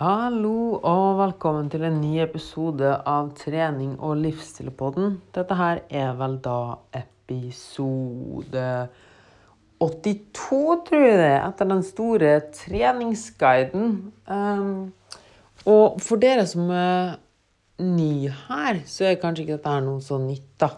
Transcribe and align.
Hallo 0.00 0.78
og 0.80 1.18
velkommen 1.18 1.66
til 1.68 1.82
en 1.84 1.98
ny 2.00 2.22
episode 2.22 2.88
av 2.88 3.26
Trening 3.36 3.98
og 4.00 4.14
livsstilpodden. 4.22 5.18
Dette 5.36 5.58
her 5.58 5.82
er 5.92 6.14
vel 6.16 6.38
da 6.40 6.78
episode 6.96 8.62
82, 9.76 10.78
tror 10.86 11.04
jeg 11.04 11.18
det 11.20 11.26
er, 11.26 11.42
etter 11.44 11.68
den 11.68 11.84
store 11.84 12.30
treningsguiden. 12.62 13.90
Um, 14.24 14.70
og 15.68 16.00
for 16.00 16.16
dere 16.24 16.46
som 16.48 16.72
er 16.72 17.18
ny 17.84 18.30
her, 18.46 18.80
så 18.88 19.10
er 19.10 19.20
kanskje 19.20 19.44
ikke 19.44 19.58
dette 19.58 19.74
noe 19.84 20.00
så 20.00 20.16
nytt, 20.22 20.48
da. 20.64 20.70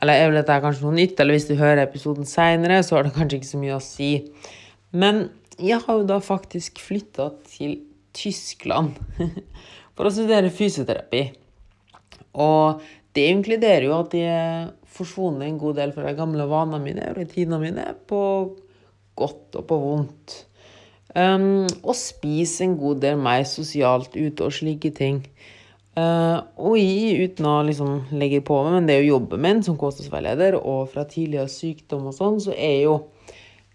Eller 0.00 0.22
er 0.22 0.32
vel 0.32 0.40
dette 0.40 0.56
kanskje 0.64 0.86
noe 0.86 0.96
nytt, 1.02 1.20
eller 1.20 1.36
hvis 1.36 1.50
du 1.50 1.58
hører 1.60 1.84
episoden 1.84 2.24
seinere, 2.24 2.80
så 2.80 2.96
har 2.96 3.04
det 3.04 3.12
kanskje 3.20 3.42
ikke 3.42 3.50
så 3.52 3.60
mye 3.60 3.76
å 3.76 3.84
si. 3.90 4.10
Men 4.96 5.26
jeg 5.60 5.84
har 5.84 6.00
jo 6.00 6.08
da 6.08 6.16
faktisk 6.24 6.80
flytta 6.80 7.28
til 7.52 7.76
Tyskland 8.18 8.98
for 9.94 10.08
å 10.08 10.14
studere 10.14 10.50
fysioterapi. 10.54 11.22
Og 12.38 12.82
det 13.16 13.28
inkluderer 13.32 13.88
jo 13.88 13.96
at 13.98 14.14
jeg 14.14 14.68
forsvunnet 14.98 15.48
en 15.48 15.60
god 15.60 15.78
del 15.80 15.94
fra 15.94 16.08
de 16.08 16.18
gamle 16.18 16.46
vanene 16.50 16.82
mine 16.82 17.10
og 17.10 17.20
rutinene 17.20 17.62
mine, 17.62 17.86
på 18.08 18.20
godt 19.18 19.58
og 19.58 19.66
på 19.68 19.78
vondt. 19.82 20.36
Um, 21.16 21.64
og 21.82 21.96
spise 21.96 22.66
en 22.66 22.76
god 22.78 23.00
del 23.02 23.18
mer 23.20 23.46
sosialt 23.48 24.14
ute 24.18 24.44
og 24.44 24.54
slike 24.54 24.92
ting. 24.94 25.22
Uh, 25.98 26.44
og 26.60 26.76
jeg, 26.78 27.24
uten 27.26 27.48
å 27.48 27.56
liksom 27.66 28.12
legge 28.14 28.42
på 28.44 28.58
meg, 28.62 28.76
men 28.76 28.86
det 28.86 28.94
er 28.94 29.02
jo 29.02 29.16
jobben 29.16 29.42
min 29.42 29.62
som 29.66 29.78
kostholdsveileder, 29.80 30.58
og 30.60 30.92
fra 30.92 31.06
tidligere 31.08 31.50
sykdom 31.50 32.10
og 32.10 32.14
sånn, 32.14 32.38
så 32.44 32.52
er 32.54 32.74
jeg 32.76 32.84
jo 32.84 32.98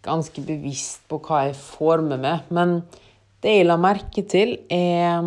ganske 0.03 0.43
bevisst 0.45 1.03
på 1.11 1.19
hva 1.25 1.47
jeg 1.49 1.57
får 1.57 2.03
med 2.05 2.23
meg. 2.23 2.47
Men 2.53 2.77
det 3.43 3.57
jeg 3.57 3.67
la 3.67 3.77
merke 3.81 4.23
til, 4.29 4.55
er, 4.71 5.23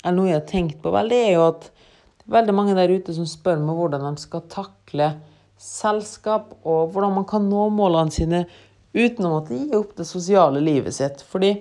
er 0.00 0.16
noe 0.16 0.30
jeg 0.30 0.38
har 0.38 0.48
tenkt 0.48 0.80
på 0.82 0.92
vel, 0.94 1.12
det 1.12 1.20
er 1.26 1.34
jo 1.36 1.46
at 1.50 1.68
det 1.68 2.28
er 2.28 2.36
veldig 2.38 2.54
mange 2.56 2.76
der 2.78 2.92
ute 2.92 3.14
som 3.16 3.26
spør 3.28 3.60
meg 3.62 3.78
hvordan 3.78 4.06
de 4.06 4.22
skal 4.22 4.46
takle 4.52 5.10
selskap, 5.60 6.54
og 6.64 6.92
hvordan 6.94 7.18
man 7.18 7.26
kan 7.28 7.48
nå 7.50 7.68
målene 7.74 8.14
sine 8.14 8.44
uten 8.96 9.26
å 9.26 9.34
måtte 9.36 9.58
gi 9.58 9.74
opp 9.76 9.92
det 9.98 10.06
sosiale 10.08 10.62
livet 10.62 10.96
sitt. 10.96 11.24
Fordi 11.26 11.52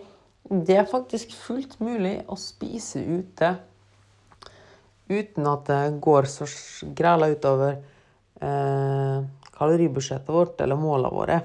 det 0.49 0.77
er 0.79 0.89
faktisk 0.89 1.33
fullt 1.35 1.77
mulig 1.83 2.19
å 2.31 2.37
spise 2.39 3.01
ute 3.03 3.53
uten 5.09 5.47
at 5.49 5.65
det 5.67 5.81
går 6.01 6.29
så 6.29 6.45
græla 6.95 7.31
utover 7.33 7.75
eh, 7.75 9.17
kaloribudsjettet 9.57 10.29
vårt 10.33 10.61
eller 10.61 10.79
målene 10.79 11.13
våre. 11.13 11.39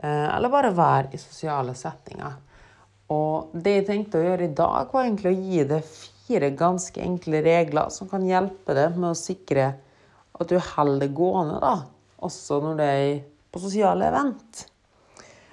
Eh, 0.00 0.28
eller 0.36 0.52
bare 0.52 0.72
være 0.74 1.12
i 1.14 1.20
sosiale 1.20 1.74
settinger. 1.78 2.38
Og 3.10 3.54
det 3.54 3.74
jeg 3.74 3.86
tenkte 3.88 4.20
å 4.20 4.24
gjøre 4.24 4.46
i 4.46 4.54
dag, 4.54 4.90
var 4.92 5.06
egentlig 5.06 5.32
å 5.32 5.40
gi 5.40 5.64
deg 5.72 5.92
fire 6.30 6.50
ganske 6.54 7.02
enkle 7.02 7.42
regler 7.42 7.90
som 7.90 8.10
kan 8.10 8.26
hjelpe 8.26 8.76
deg 8.76 8.98
med 8.98 9.10
å 9.12 9.18
sikre 9.18 9.72
at 10.40 10.48
du 10.48 10.56
holder 10.62 11.06
det 11.06 11.14
gående, 11.16 11.58
da. 11.62 11.74
Også 12.22 12.60
når 12.62 12.78
det 12.78 12.90
er 13.00 13.10
på 13.50 13.62
sosiale 13.62 14.06
event. 14.12 14.64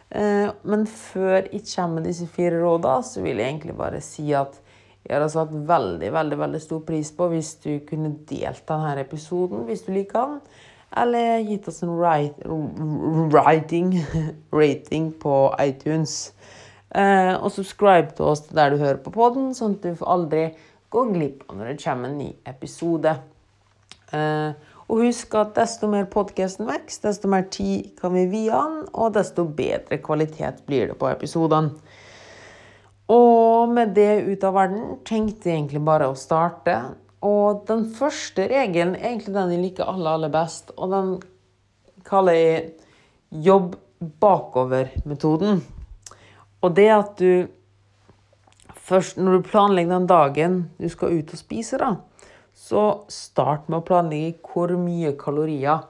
Eh, 0.09 0.47
men 0.63 0.85
før 0.87 1.49
jeg 1.49 1.65
kommer 1.73 1.99
med 1.99 2.07
disse 2.11 2.27
fire 2.31 2.61
rådene, 2.61 3.03
så 3.03 3.23
vil 3.25 3.41
jeg 3.41 3.49
egentlig 3.49 3.75
bare 3.79 4.01
si 4.05 4.29
at 4.37 4.61
jeg 5.07 5.15
hadde 5.15 5.29
satt 5.31 5.51
veldig 5.67 6.09
veldig, 6.13 6.37
veldig 6.39 6.61
stor 6.61 6.81
pris 6.87 7.11
på 7.15 7.29
hvis 7.31 7.53
du 7.63 7.79
kunne 7.87 8.11
delt 8.27 8.65
denne 8.67 8.99
episoden 8.99 9.63
hvis 9.67 9.85
du 9.85 9.93
liker 9.95 10.33
den. 10.33 10.39
Eller 10.97 11.43
gitt 11.43 11.67
oss 11.67 11.83
en 11.83 11.95
writing, 13.31 13.89
rating 14.61 15.11
på 15.19 15.55
iTunes. 15.63 16.33
Eh, 16.95 17.33
og 17.35 17.51
subscribe 17.51 18.15
til 18.15 18.29
oss 18.29 18.45
der 18.47 18.71
du 18.71 18.79
hører 18.79 19.01
på 19.03 19.11
poden, 19.11 19.51
sånn 19.57 19.75
at 19.75 19.83
du 19.83 20.05
aldri 20.07 20.47
går 20.93 21.11
glipp 21.11 21.43
av 21.49 21.57
når 21.59 21.73
det 21.73 21.83
kommer 21.83 22.11
en 22.11 22.21
ny 22.21 22.29
episode. 22.47 23.17
Eh, 24.15 24.51
og 24.87 25.03
husk 25.03 25.35
at 25.35 25.51
desto 25.57 25.89
mer 25.91 26.07
podkasten 26.07 26.67
vokser, 26.69 27.09
desto 27.09 27.27
mer 27.31 27.49
tid 27.51 27.89
kan 27.99 28.13
vi 28.15 28.23
vie 28.31 28.51
den, 28.53 28.85
og 28.95 29.17
desto 29.17 29.43
bedre 29.43 29.99
kvalitet 29.99 30.63
blir 30.69 30.87
det 30.91 30.95
på 30.99 31.09
episodene. 31.11 31.75
Og 33.11 33.71
med 33.71 33.93
det 33.95 34.23
ut 34.27 34.43
av 34.47 34.55
verden 34.55 34.97
tenkte 35.07 35.49
jeg 35.49 35.61
egentlig 35.61 35.83
bare 35.87 36.09
å 36.11 36.15
starte. 36.19 36.75
Og 37.23 37.63
den 37.67 37.85
første 37.95 38.47
regelen 38.51 38.95
er 38.95 39.13
egentlig 39.13 39.35
den 39.35 39.53
jeg 39.55 39.63
liker 39.63 39.87
aller, 39.87 40.17
aller 40.17 40.31
best, 40.31 40.71
og 40.75 40.91
den 40.91 41.13
kaller 42.07 42.35
jeg 42.35 42.65
jobb 43.47 43.75
bakover-metoden. 44.23 45.63
Og 46.67 46.75
det 46.75 46.89
at 46.91 47.15
du 47.21 47.47
først 48.87 49.19
når 49.19 49.39
du 49.39 49.47
planlegger 49.47 49.93
den 49.93 50.09
dagen 50.09 50.57
du 50.79 50.87
skal 50.91 51.15
ut 51.15 51.31
og 51.31 51.39
spise, 51.39 51.79
da, 51.79 51.93
så 52.57 52.83
start 53.11 53.69
med 53.69 53.81
å 53.81 53.87
planlegge 53.87 54.41
hvor 54.51 54.73
mye 54.79 55.13
kalorier 55.19 55.85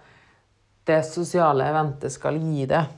det 0.87 1.01
sosiale 1.07 1.67
eventet 1.67 2.13
skal 2.13 2.37
gi 2.39 2.67
deg. 2.69 2.93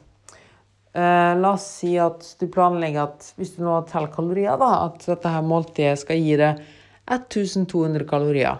Eh, 0.93 1.33
la 1.39 1.53
oss 1.53 1.67
si 1.79 1.93
at 2.01 2.25
du 2.39 2.47
planlegger 2.51 3.07
at 3.07 3.31
hvis 3.37 3.55
du 3.55 3.63
nå 3.65 3.77
teller 3.89 4.11
kalorier, 4.13 4.57
da, 4.61 4.89
at 4.89 5.05
dette 5.05 5.33
her 5.33 5.45
måltidet 5.45 6.01
skal 6.03 6.19
gi 6.21 6.35
deg 6.39 6.61
1200 7.09 8.05
kalorier. 8.09 8.59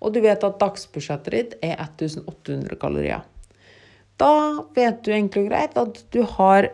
Og 0.00 0.14
du 0.14 0.20
vet 0.24 0.44
at 0.46 0.60
dagsbudsjettet 0.60 1.34
ditt 1.34 1.56
er 1.66 1.76
1800 1.76 2.78
kalorier. 2.80 3.24
Da 4.20 4.32
vet 4.76 5.02
du 5.04 5.12
egentlig 5.12 5.48
greit 5.48 5.76
at 5.80 6.02
du 6.12 6.22
har 6.36 6.70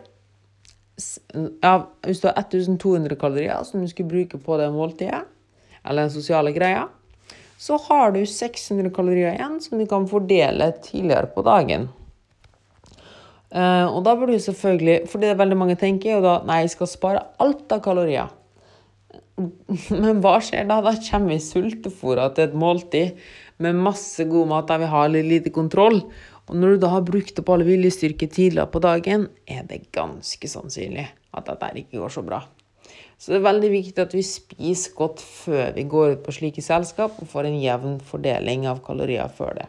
ja, 1.61 1.73
Hvis 2.05 2.21
du 2.21 2.27
har 2.27 2.39
1200 2.41 3.15
kalorier 3.19 3.63
som 3.63 3.81
du 3.81 3.89
skulle 3.89 4.09
bruke 4.09 4.39
på 4.41 4.57
det 4.57 4.71
måltidet, 4.73 5.25
eller 5.85 6.07
den 6.07 6.13
sosiale 6.13 6.51
greia, 6.55 6.87
så 7.57 7.77
har 7.87 8.11
du 8.13 8.21
600 8.25 8.91
kalorier 8.93 9.33
igjen 9.33 9.59
som 9.61 9.79
du 9.79 9.85
kan 9.89 10.07
fordele 10.09 10.71
tidligere 10.83 11.29
på 11.33 11.45
dagen. 11.45 11.87
Uh, 13.47 13.87
og 13.87 14.01
da 14.03 14.11
burde 14.19 14.35
du 14.35 14.43
selvfølgelig 14.43 15.05
For 15.07 15.23
det 15.23 15.29
er 15.31 15.37
veldig 15.39 15.55
mange 15.55 15.77
tenker 15.79 16.17
jo 16.17 16.19
da 16.19 16.33
nei, 16.43 16.65
jeg 16.65 16.73
skal 16.73 16.89
spare 16.91 17.21
alt 17.39 17.71
av 17.71 17.79
kalorier. 17.85 18.33
Men 20.03 20.19
hva 20.23 20.35
skjer 20.43 20.67
da? 20.67 20.81
Da 20.83 20.91
kommer 20.99 21.31
vi 21.31 21.39
sultefòra 21.45 22.27
til 22.35 22.49
et 22.49 22.57
måltid 22.57 23.21
med 23.63 23.79
masse 23.87 24.25
god 24.29 24.51
mat 24.51 24.67
der 24.69 24.83
vi 24.83 24.91
har 24.91 25.07
litt 25.13 25.29
lite 25.31 25.53
kontroll. 25.55 26.01
Og 26.47 26.55
når 26.55 26.75
du 26.75 26.83
da 26.83 26.91
har 26.93 27.07
brukt 27.07 27.39
opp 27.41 27.49
all 27.51 27.65
viljestyrke 27.67 28.29
tidligere 28.31 28.69
på 28.71 28.79
dagen, 28.83 29.27
er 29.47 29.65
det 29.67 29.89
ganske 29.95 30.47
sannsynlig 30.47 31.09
at 31.35 31.49
dette 31.49 31.73
ikke 31.81 31.99
går 31.99 32.13
så 32.13 32.23
bra. 32.23 32.43
Så 33.17 33.33
det 33.33 33.39
er 33.39 33.47
veldig 33.47 33.71
viktig 33.73 34.03
at 34.03 34.13
vi 34.15 34.23
spiser 34.23 34.93
godt 34.95 35.23
før 35.25 35.73
vi 35.75 35.83
går 35.89 36.15
ut 36.15 36.21
på 36.23 36.35
slike 36.37 36.63
selskap, 36.63 37.17
og 37.19 37.29
får 37.31 37.49
en 37.49 37.57
jevn 37.59 37.97
fordeling 38.05 38.67
av 38.69 38.79
kalorier 38.85 39.27
før 39.33 39.57
det. 39.57 39.67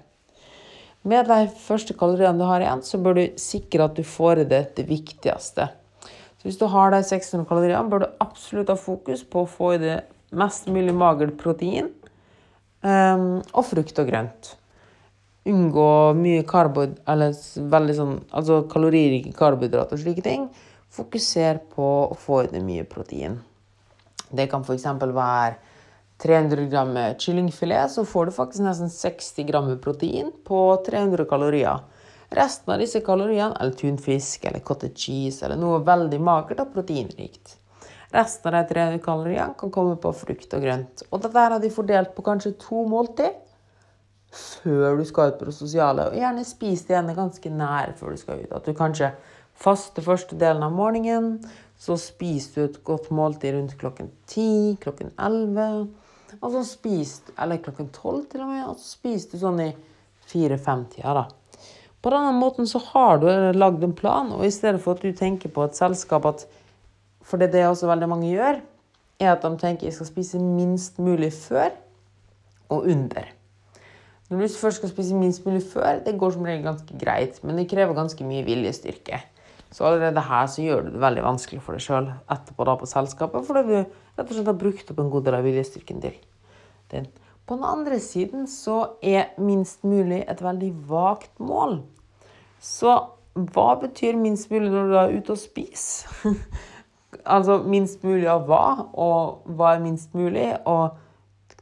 Med 1.09 1.27
de 1.31 1.47
første 1.63 1.97
kaloriene 1.97 2.39
du 2.39 2.47
har 2.47 2.63
igjen, 2.63 2.85
så 2.85 3.01
bør 3.03 3.19
du 3.19 3.25
sikre 3.41 3.89
at 3.89 3.97
du 3.97 4.05
får 4.07 4.45
i 4.45 4.49
deg 4.51 4.71
det 4.77 4.87
viktigste. 4.89 5.71
Så 6.39 6.47
hvis 6.47 6.61
du 6.61 6.67
har 6.71 6.93
de 6.95 7.03
600 7.03 7.49
kaloriene, 7.49 7.89
bør 7.91 8.05
du 8.05 8.23
absolutt 8.23 8.71
ha 8.71 8.79
fokus 8.79 9.25
på 9.27 9.43
å 9.43 9.51
få 9.51 9.75
i 9.75 9.83
deg 9.83 10.37
mest 10.39 10.69
mulig 10.71 10.93
magert 10.95 11.39
protein 11.41 11.89
um, 12.85 13.41
og 13.57 13.65
frukt 13.65 13.99
og 13.99 14.11
grønt 14.11 14.53
unngå 15.51 15.91
mye 16.19 16.45
karbohyd... 16.49 16.99
eller 17.09 17.37
veldig 17.75 17.97
sånn, 17.97 18.17
altså 18.31 18.63
kaloririke 18.71 19.35
karbohydrater 19.37 19.99
og 19.99 20.03
slike 20.03 20.25
ting. 20.25 20.49
Fokuser 20.95 21.61
på 21.75 21.89
å 22.09 22.17
få 22.19 22.45
i 22.45 22.53
deg 22.53 22.65
mye 22.65 22.87
protein. 22.89 23.39
Det 24.29 24.49
kan 24.53 24.65
f.eks. 24.65 24.87
være 25.01 25.57
300 26.19 26.67
gram 26.73 26.97
kyllingfilet, 27.19 27.93
så 27.93 28.05
får 28.05 28.27
du 28.29 28.35
faktisk 28.35 28.65
nesten 28.65 28.91
60 28.91 29.47
gram 29.49 29.71
protein 29.83 30.33
på 30.45 30.61
300 30.87 31.29
kalorier. 31.31 31.85
Resten 32.35 32.75
av 32.75 32.83
disse 32.83 33.01
kaloriene, 33.01 33.55
eller 33.57 33.77
tunfisk 33.79 34.45
eller 34.45 34.61
cottage 34.61 35.07
cheese 35.07 35.47
eller 35.47 35.57
noe 35.57 35.81
veldig 35.87 36.19
magert 36.21 36.61
og 36.65 36.75
proteinrikt. 36.75 37.55
Resten 38.13 38.51
av 38.51 38.57
de 38.59 38.75
300 38.75 39.01
kaloriene 39.05 39.57
kan 39.57 39.73
komme 39.73 39.97
på 40.01 40.13
frukt 40.17 40.57
og 40.57 40.65
grønt. 40.65 41.05
Og 41.13 41.23
dette 41.25 41.45
har 41.45 41.57
de 41.61 41.71
fordelt 41.73 42.15
på 42.17 42.25
kanskje 42.27 42.57
to 42.61 42.85
måltid 42.89 43.37
før 44.35 44.99
du 44.99 45.05
skal 45.09 45.33
ut 45.33 45.39
på 45.41 45.49
det 45.49 45.57
sosiale. 45.57 46.09
Og 46.11 46.19
gjerne 46.19 46.45
spis 46.47 46.85
det 46.87 46.97
gjerne 46.97 47.17
ganske 47.17 47.53
nær 47.53 47.95
før 47.99 48.15
du 48.15 48.21
skal 48.21 48.43
ut. 48.45 48.53
At 48.53 48.69
du 48.69 48.77
kanskje 48.77 49.13
faster 49.59 50.05
første 50.05 50.37
delen 50.39 50.63
av 50.63 50.75
morgenen, 50.77 51.39
så 51.79 51.97
spiser 52.01 52.55
du 52.55 52.65
et 52.67 52.85
godt 52.87 53.11
måltid 53.15 53.55
rundt 53.55 53.77
klokken 53.81 54.11
ti, 54.31 54.77
klokken 54.83 55.13
11. 55.15 55.89
Og 56.39 56.49
så 56.53 56.63
spiser 56.67 57.29
du, 57.29 57.35
eller 57.41 57.63
klokken 57.63 57.91
12 57.95 58.25
til 58.33 58.45
og 58.45 58.53
med, 58.53 58.65
og 58.67 58.79
så 58.79 58.97
spiser 58.99 59.33
du 59.33 59.43
sånn 59.43 59.63
i 59.65 59.69
4-5-tida, 60.29 61.15
da. 61.17 61.29
På 61.99 62.13
denne 62.15 62.35
måten 62.37 62.69
så 62.71 62.79
har 62.93 63.19
du 63.23 63.27
lagd 63.57 63.83
en 63.83 63.95
plan, 63.97 64.31
og 64.35 64.45
i 64.47 64.53
stedet 64.55 64.83
for 64.83 64.95
at 64.95 65.03
du 65.03 65.17
tenker 65.17 65.51
på 65.51 65.65
et 65.67 65.79
selskap 65.79 66.29
at 66.29 66.47
For 67.29 67.37
det 67.37 67.51
er 67.51 67.53
det 67.53 67.65
også 67.69 67.89
veldig 67.91 68.07
mange 68.09 68.31
gjør, 68.31 68.61
er 69.21 69.33
at 69.35 69.43
de 69.43 69.51
tenker 69.61 69.89
jeg 69.89 69.97
skal 69.99 70.09
spise 70.09 70.39
minst 70.41 70.97
mulig 71.03 71.29
før 71.35 71.75
og 72.73 72.87
under. 72.89 73.27
Når 74.29 74.43
du 74.43 74.55
først 74.61 74.83
skal 74.83 74.91
spise 74.93 75.17
minst 75.17 75.47
mulig 75.47 75.63
før, 75.71 76.03
det 76.05 76.19
går 76.21 76.35
som 76.35 76.45
regel 76.45 76.67
ganske 76.67 76.99
greit, 77.01 77.39
men 77.43 77.57
det 77.57 77.69
krever 77.71 77.97
ganske 77.97 78.25
mye 78.29 78.45
viljestyrke. 78.45 79.23
Så 79.73 79.85
allerede 79.85 80.25
her 80.25 80.47
så 80.49 80.65
gjør 80.65 80.85
du 80.85 80.91
det 80.95 81.01
veldig 81.01 81.25
vanskelig 81.25 81.61
for 81.65 81.77
deg 81.77 81.85
sjøl 81.85 82.11
etterpå 82.33 82.67
da 82.69 82.77
på 82.81 82.89
selskapet, 82.89 83.45
fordi 83.49 83.65
du 83.69 83.77
rett 83.79 84.27
og 84.27 84.35
slett 84.35 84.51
har 84.51 84.61
brukt 84.61 84.93
opp 84.93 85.01
en 85.01 85.11
god 85.13 85.27
del 85.29 85.39
av 85.39 85.49
viljestyrken 85.49 86.05
din. 86.05 87.09
På 87.49 87.57
den 87.57 87.65
andre 87.65 88.01
siden 88.05 88.47
så 88.49 88.79
er 89.01 89.31
minst 89.41 89.85
mulig 89.85 90.23
et 90.29 90.43
veldig 90.45 90.73
vagt 90.89 91.41
mål. 91.41 91.81
Så 92.61 92.97
hva 93.33 93.69
betyr 93.81 94.17
minst 94.21 94.51
mulig 94.51 94.73
når 94.73 94.89
du 94.89 94.97
er 95.01 95.17
ute 95.17 95.37
og 95.37 95.41
spiser? 95.41 96.13
altså 97.37 97.63
minst 97.65 98.05
mulig 98.05 98.29
av 98.29 98.45
hva, 98.49 98.65
og 98.93 99.53
hva 99.57 99.75
er 99.75 99.85
minst 99.85 100.17
mulig? 100.17 100.51
Og 100.69 100.97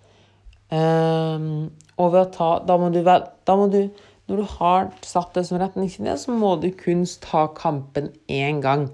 Um, 0.72 1.68
og 1.96 2.12
ved 2.12 2.22
å 2.22 2.32
ta 2.32 2.50
da 2.66 2.76
må, 2.80 2.90
du, 2.92 3.02
da 3.04 3.56
må 3.56 3.68
du 3.72 3.88
Når 4.26 4.40
du 4.40 4.46
har 4.58 4.88
satt 5.06 5.36
det 5.36 5.44
som 5.46 5.60
retningslinje, 5.60 6.16
så 6.18 6.32
må 6.34 6.56
du 6.58 6.72
kun 6.74 7.04
ta 7.22 7.44
kampen 7.54 8.08
én 8.26 8.58
gang. 8.58 8.88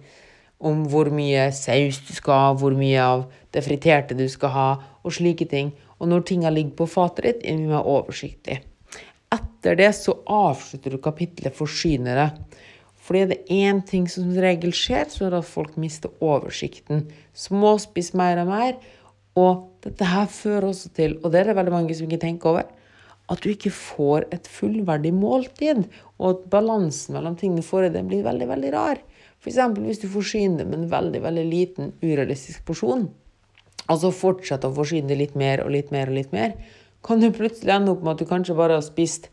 Om 0.60 0.82
hvor 0.92 1.08
mye 1.08 1.46
saus 1.56 2.02
du 2.04 2.12
skal 2.12 2.36
ha, 2.36 2.50
hvor 2.52 2.76
mye 2.76 3.00
av 3.00 3.22
det 3.56 3.62
friterte 3.64 4.14
du 4.18 4.26
skal 4.28 4.52
ha, 4.52 4.66
og 5.00 5.14
slike 5.16 5.48
ting. 5.48 5.72
Og 5.98 6.10
når 6.12 6.26
tingene 6.28 6.52
ligger 6.52 6.82
på 6.82 6.90
fatet 6.98 7.24
ditt, 7.24 7.40
er 7.46 7.56
det 7.56 7.62
mye 7.64 7.78
mer 7.78 7.88
oversiktlig. 7.88 8.58
Etter 9.32 9.80
det 9.80 9.88
så 9.96 10.18
avslutter 10.28 10.92
du 10.92 11.00
kapitlet 11.00 11.56
'Forsynere'. 11.56 12.28
Fordi 13.02 13.24
det 13.32 13.38
er 13.40 13.72
én 13.72 13.80
ting 13.86 14.04
som 14.06 14.28
som 14.28 14.42
regel 14.42 14.70
skjer, 14.70 15.08
så 15.08 15.26
er 15.26 15.30
det 15.30 15.38
at 15.42 15.48
folk 15.48 15.76
mister 15.76 16.10
oversikten. 16.20 17.08
Småspis 17.34 18.12
mer 18.14 18.38
og 18.44 18.46
mer. 18.46 18.76
Og 19.34 19.80
dette 19.82 20.04
her 20.04 20.26
fører 20.26 20.68
også 20.68 20.92
til, 20.92 21.16
og 21.24 21.32
det 21.32 21.40
er 21.40 21.44
det 21.50 21.56
veldig 21.56 21.72
mange 21.72 21.94
som 21.96 22.06
ikke 22.06 22.20
tenker 22.20 22.50
over, 22.50 22.68
at 23.32 23.40
du 23.40 23.52
ikke 23.52 23.72
får 23.72 24.26
et 24.34 24.48
fullverdig 24.50 25.14
måltid. 25.16 25.86
Og 26.20 26.28
at 26.28 26.44
balansen 26.52 27.16
mellom 27.16 27.38
tingene 27.40 27.64
for 27.64 27.86
deg 27.86 28.04
blir 28.10 28.26
veldig, 28.26 28.48
veldig 28.50 28.72
rar. 28.74 29.00
F.eks. 29.42 29.58
hvis 29.80 30.02
du 30.04 30.06
forsyner 30.12 30.68
med 30.68 30.78
en 30.82 30.90
veldig, 30.92 31.22
veldig 31.24 31.46
liten 31.48 31.90
urealistisk 32.04 32.62
porsjon, 32.68 33.08
og 33.90 33.98
så 33.98 34.12
fortsetter 34.14 34.70
å 34.70 34.76
forsyne 34.76 35.16
litt 35.18 35.34
mer 35.38 35.64
og 35.64 35.72
litt 35.74 35.90
mer 35.94 36.12
og 36.12 36.18
litt 36.20 36.34
mer, 36.34 36.54
kan 37.02 37.18
du 37.18 37.32
plutselig 37.34 37.72
ende 37.74 37.90
opp 37.90 38.04
med 38.04 38.12
at 38.14 38.22
du 38.22 38.30
kanskje 38.30 38.54
bare 38.54 38.76
har 38.78 38.84
spist 38.86 39.26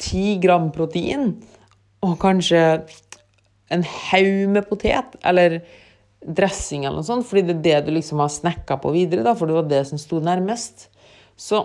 10 0.00 0.40
gram 0.42 0.72
protein 0.74 1.36
og 2.02 2.16
kanskje 2.18 2.62
en 3.70 3.84
haug 3.86 4.50
med 4.56 4.66
potet 4.66 5.14
eller 5.22 5.60
dressing 6.20 6.84
eller 6.84 6.98
noe 6.98 7.06
sånt, 7.06 7.28
fordi 7.28 7.46
det 7.46 7.54
er 7.54 7.62
det 7.62 7.86
du 7.86 7.94
liksom 7.94 8.20
har 8.20 8.32
snekka 8.32 8.80
på 8.82 8.90
videre, 8.96 9.22
da, 9.24 9.36
for 9.38 9.46
det 9.46 9.56
var 9.56 9.68
det 9.70 9.84
som 9.88 10.00
sto 10.00 10.18
nærmest. 10.24 10.88
Så 11.38 11.62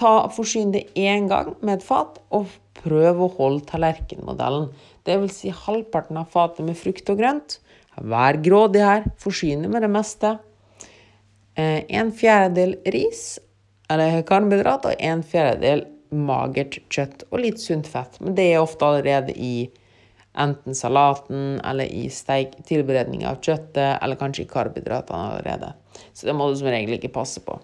ta, 0.00 0.14
forsyn 0.32 0.72
det 0.74 0.86
én 0.98 1.28
gang 1.30 1.52
med 1.60 1.78
et 1.78 1.86
fat, 1.86 2.18
og 2.32 2.48
prøv 2.80 3.20
å 3.20 3.32
holde 3.36 3.66
tallerkenmodellen. 3.68 4.70
Vil 5.10 5.30
si 5.34 5.50
halvparten 5.54 6.18
av 6.20 6.30
fatet 6.32 6.64
med 6.66 6.78
frukt 6.78 7.08
og 7.12 7.20
grønt. 7.20 7.58
Vær 8.00 8.38
grådig 8.40 8.84
her, 8.86 9.06
forsyn 9.20 9.66
med 9.68 9.84
det 9.84 9.90
meste. 9.92 10.36
Eh, 11.58 11.82
en 11.98 12.12
fjerdedel 12.14 12.76
ris, 12.94 13.40
eller 13.90 14.22
karbohydrat, 14.26 14.86
og 14.86 15.02
en 15.10 15.24
fjerdedel 15.26 15.84
magert 16.10 16.78
kjøtt 16.90 17.26
og 17.30 17.42
litt 17.42 17.60
sunt 17.62 17.88
fett. 17.90 18.18
Men 18.22 18.36
det 18.38 18.52
er 18.52 18.62
ofte 18.62 18.86
allerede 18.86 19.34
i 19.34 19.68
enten 20.38 20.76
salaten 20.78 21.58
eller 21.66 21.90
i 21.90 22.06
steik, 22.12 22.54
tilberedning 22.68 23.24
av 23.26 23.40
kjøttet, 23.42 23.98
eller 23.98 24.18
kanskje 24.18 24.44
i 24.44 24.50
karbohydratene 24.50 25.34
allerede. 25.34 25.72
Så 26.14 26.28
det 26.28 26.36
må 26.38 26.48
du 26.48 26.56
som 26.58 26.70
regel 26.70 26.96
ikke 26.96 27.12
passe 27.14 27.42
på. 27.44 27.58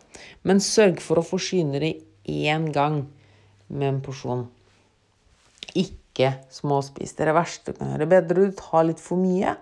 Men 0.47 0.63
sørg 0.63 1.01
for 1.03 1.21
å 1.21 1.27
forsyne 1.27 1.81
deg 1.83 2.03
én 2.27 2.71
gang 2.75 3.05
med 3.69 3.89
en 3.89 4.03
porsjon. 4.05 4.47
Ikke 5.75 6.33
småspis. 6.53 7.15
Det 7.15 7.25
er 7.25 7.33
det 7.33 7.39
verste 7.39 7.73
du 7.73 7.81
kan 7.81 7.95
gjøre. 7.95 8.11
Bedre 8.11 8.47
du 8.47 8.59
tar 8.59 8.87
litt 8.89 9.03
for 9.03 9.21
mye 9.21 9.57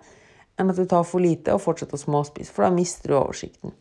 enn 0.55 0.71
at 0.71 0.77
du 0.79 0.85
tar 0.87 1.03
for 1.07 1.23
lite 1.23 1.53
og 1.55 1.63
fortsetter 1.63 1.97
å 1.97 2.03
småspise, 2.05 2.53
for 2.53 2.63
da 2.63 2.71
mister 2.71 3.11
du 3.11 3.17
oversikten. 3.17 3.73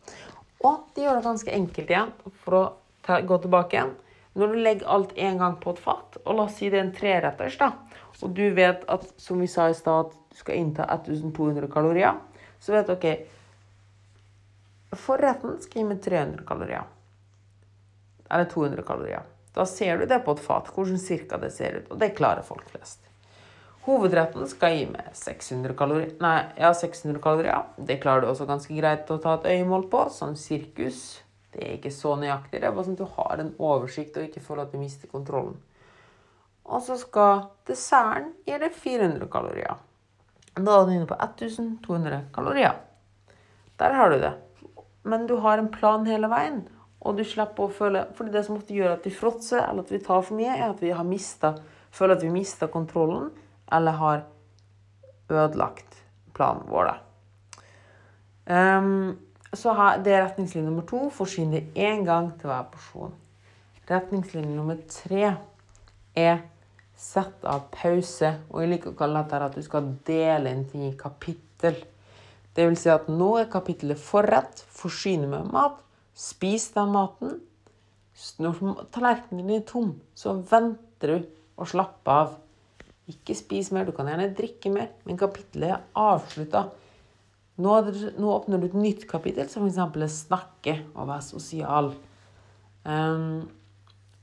Og 0.64 0.88
de 0.96 1.04
gjør 1.04 1.20
det 1.20 1.28
ganske 1.28 1.52
enkelt 1.54 1.92
igjen 1.92 2.10
for 2.42 2.58
å 2.58 3.20
gå 3.28 3.38
tilbake 3.44 3.76
igjen. 3.76 3.92
Når 4.34 4.50
du 4.50 4.58
legger 4.58 4.90
alt 4.90 5.12
en 5.14 5.38
gang 5.38 5.58
på 5.62 5.74
et 5.74 5.82
fat, 5.84 6.16
og 6.24 6.34
la 6.34 6.48
oss 6.48 6.56
si 6.58 6.70
det 6.72 6.80
er 6.80 6.86
en 6.88 6.94
treretters, 6.96 7.58
da, 7.60 7.70
og 8.24 8.32
du 8.34 8.48
vet 8.56 8.82
at, 8.90 9.04
som 9.20 9.38
vi 9.42 9.46
sa 9.50 9.68
i 9.68 9.76
stad, 9.76 10.08
at 10.08 10.32
du 10.32 10.40
skal 10.40 10.58
innta 10.58 10.86
1200 10.88 11.68
kalorier, 11.70 12.18
så 12.62 12.74
vet 12.74 12.88
du 12.88 12.96
OK 12.96 13.08
Forretten 14.94 15.56
skal 15.62 15.80
gi 15.80 15.86
meg 15.88 16.02
300 16.04 16.44
kalorier. 16.46 16.84
Eller 18.30 18.48
200 18.50 18.82
kalorier. 18.86 19.24
Da 19.54 19.66
ser 19.66 19.98
du 19.98 20.06
det 20.10 20.20
på 20.24 20.34
et 20.34 20.42
fat, 20.42 20.70
hvordan 20.74 20.98
cirka 20.98 21.38
det 21.38 21.52
ser 21.54 21.80
ut. 21.80 21.90
Og 21.92 22.00
det 22.00 22.14
klarer 22.18 22.46
folk 22.46 22.66
flest. 22.72 23.04
Hovedretten 23.84 24.46
skal 24.48 24.78
gi 24.78 24.86
meg 24.88 25.10
600 25.12 25.76
kalorier. 25.76 26.14
Nei, 26.24 26.38
ja, 26.56 26.72
600 26.74 27.20
kalorier. 27.22 27.66
Det 27.76 28.00
klarer 28.02 28.24
du 28.24 28.30
også 28.30 28.48
ganske 28.48 28.74
greit 28.74 29.10
å 29.12 29.20
ta 29.20 29.36
et 29.36 29.50
øyemål 29.52 29.86
på, 29.92 30.06
som 30.10 30.32
sirkus. 30.40 31.02
Det 31.52 31.62
er 31.62 31.76
ikke 31.76 31.92
så 31.94 32.14
nøyaktig. 32.18 32.62
Det 32.62 32.66
er 32.66 32.72
bare 32.74 32.86
sånn 32.88 32.96
at 32.96 33.02
du 33.04 33.18
har 33.18 33.42
en 33.42 33.52
oversikt 33.62 34.16
og 34.18 34.26
ikke 34.26 34.42
føler 34.42 34.64
at 34.64 34.72
du 34.72 34.80
mister 34.80 35.12
kontrollen. 35.12 35.58
Og 36.64 36.80
så 36.82 36.96
skal 36.96 37.44
desserten 37.68 38.32
gi 38.48 38.56
deg 38.58 38.72
400 38.72 39.28
kalorier. 39.30 39.76
Da 40.54 40.80
er 40.80 40.88
du 40.88 40.94
inne 40.94 41.10
på 41.10 41.18
1200 41.20 42.24
kalorier. 42.34 42.80
Der 43.78 43.94
har 44.00 44.10
du 44.10 44.16
det. 44.22 44.32
Men 45.04 45.26
du 45.28 45.36
har 45.44 45.60
en 45.60 45.68
plan 45.68 46.06
hele 46.08 46.30
veien, 46.32 46.62
og 47.04 47.18
du 47.18 47.24
slipper 47.28 47.66
å 47.66 47.72
føle 47.72 48.06
fordi 48.16 48.32
det 48.32 48.44
som 48.46 48.56
ofte 48.56 48.74
gjør 48.74 48.96
at 48.96 49.06
vi 49.06 49.12
fråtser, 49.14 49.60
eller 49.62 49.84
at 49.84 49.92
vi 49.92 50.00
tar 50.02 50.24
for 50.24 50.36
mye, 50.38 50.56
er 50.56 50.70
at 50.70 50.82
vi 50.82 50.92
har 50.96 51.06
mista 51.06 51.54
føler 51.94 52.18
at 52.18 52.24
vi 52.24 52.32
mister 52.34 52.70
kontrollen, 52.70 53.30
eller 53.72 53.98
har 54.00 54.24
ødelagt 55.30 56.00
planen 56.34 56.66
vår. 56.68 56.94
Um, 58.50 59.18
så 59.54 59.74
her, 59.78 60.00
det 60.02 60.12
er 60.12 60.24
retningslinje 60.26 60.68
nummer 60.68 60.86
to. 60.88 61.06
Forsyn 61.14 61.54
deg 61.54 61.78
én 61.78 62.02
gang 62.06 62.32
til 62.40 62.50
hver 62.50 62.66
porsjon. 62.72 63.14
Retningslinje 63.88 64.56
nummer 64.56 64.80
tre 64.90 65.36
er 66.18 66.42
sett 66.98 67.46
av 67.46 67.68
pause. 67.72 68.34
Og 68.50 68.64
jeg 68.64 68.72
liker 68.72 68.92
å 68.92 68.98
kalle 68.98 69.22
dette 69.22 69.42
at 69.46 69.56
du 69.56 69.64
skal 69.64 69.92
dele 70.06 70.52
inn 70.52 70.66
ting 70.70 70.88
i 70.88 70.96
kapittel. 70.98 71.78
Det 72.54 72.66
vil 72.66 72.76
si 72.78 72.90
at 72.90 73.06
nå 73.10 73.30
er 73.40 73.50
kapittelet 73.52 74.00
forrett. 74.00 74.66
Forsyne 74.74 75.30
med 75.30 75.54
mat. 75.54 75.78
Spis 76.14 76.68
den 76.74 76.94
maten. 76.94 77.40
Når 78.38 78.86
tallerkenen 78.94 79.42
din 79.42 79.58
er 79.58 79.66
tom, 79.66 79.96
så 80.14 80.36
venter 80.38 81.10
du 81.10 81.28
og 81.58 81.70
slapper 81.70 82.14
av. 82.14 82.36
Ikke 83.10 83.34
spis 83.36 83.72
mer. 83.74 83.84
Du 83.84 83.92
kan 83.96 84.08
gjerne 84.08 84.30
drikke 84.36 84.70
mer, 84.72 84.92
men 85.04 85.18
kapittelet 85.20 85.74
er 85.74 85.82
avslutta. 85.98 86.68
Nå, 87.60 87.74
åpner 88.34 88.62
du 88.62 88.68
et 88.70 88.78
nytt 88.78 89.04
kapittel, 89.10 89.50
som 89.50 89.66
f.eks. 89.66 90.22
snakke 90.24 90.78
og 90.94 91.10
være 91.10 91.26
sosial. 91.26 91.92
Um, 92.84 93.44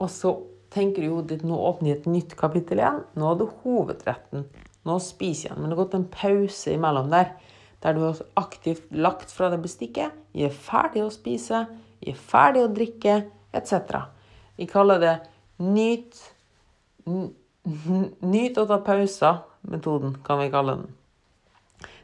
og 0.01 0.09
så 0.11 0.33
tenker 0.73 1.03
du 1.03 1.09
jo 1.09 1.21
at 1.21 1.45
nå 1.47 1.59
åpner 1.69 1.91
jeg 1.91 2.01
et 2.01 2.09
nytt 2.11 2.35
kapittel 2.39 2.81
igjen. 2.81 3.03
Nå 3.19 3.29
er 3.29 3.39
det 3.39 3.51
hovedretten. 3.63 4.47
Nå 4.87 4.97
spiser 5.03 5.49
jeg 5.49 5.51
igjen. 5.51 5.61
Men 5.61 5.69
det 5.69 5.77
har 5.77 5.83
gått 5.83 5.99
en 5.99 6.09
pause 6.15 6.75
imellom 6.75 7.11
der. 7.13 7.35
Der 7.83 7.95
du 7.97 8.03
har 8.07 8.19
aktivt 8.39 8.91
lagt 8.93 9.33
fra 9.33 9.51
deg 9.53 9.63
bestikket. 9.63 10.20
Jeg 10.33 10.49
er 10.49 10.55
ferdig 10.55 11.03
å 11.05 11.11
spise. 11.13 11.65
Jeg 12.01 12.15
er 12.15 12.23
ferdig 12.31 12.63
å 12.65 12.71
drikke, 12.71 13.17
etc. 13.53 14.05
Vi 14.57 14.67
kaller 14.69 15.01
det 15.01 15.15
nyt 15.61 16.17
Nyt 17.05 18.57
å 18.57 18.65
ta 18.65 18.79
pauser-metoden, 18.81 20.15
kan 20.25 20.39
vi 20.41 20.49
kalle 20.53 20.79
den. 20.79 20.95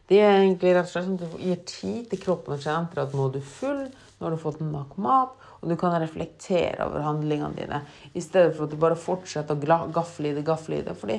Det 0.08 0.20
er 0.22 0.38
egentlig 0.38 0.74
rett 0.76 0.86
og 0.86 0.92
slett 0.92 1.08
sånn 1.08 1.18
at 1.18 1.34
du 1.34 1.42
gir 1.44 1.64
tid 1.68 2.06
til 2.12 2.22
kroppen 2.22 2.56
å 2.56 2.60
kjenne 2.62 3.02
at 3.02 3.16
nå 3.18 3.26
er 3.26 3.34
du 3.34 3.42
full, 3.44 3.82
nå 3.90 4.28
har 4.28 4.36
du 4.36 4.40
fått 4.40 4.62
nok 4.64 4.94
mat, 5.04 5.34
og 5.60 5.72
du 5.72 5.76
kan 5.80 5.98
reflektere 6.00 6.86
over 6.86 7.04
handlingene 7.04 7.58
dine. 7.58 7.82
I 8.14 8.24
stedet 8.24 8.54
for 8.56 8.68
at 8.68 8.76
du 8.76 8.80
bare 8.80 9.00
fortsetter 9.00 9.58
å 9.58 9.80
gafle 9.94 10.32
i 10.32 10.38
det, 10.38 10.46
gafle 10.48 10.80
i 10.80 10.86
det. 10.86 10.96
Fordi 10.96 11.18